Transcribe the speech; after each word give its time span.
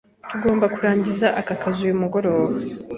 Tugomba 0.29 0.65
kurangiza 0.75 1.27
aka 1.39 1.53
kazi 1.61 1.79
uyu 1.85 2.01
mugoroba. 2.01 2.55